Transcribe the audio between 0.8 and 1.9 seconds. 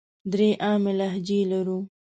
لهجې لرو.